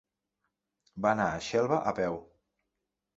[1.05, 2.17] Va anar a Xelva a peu.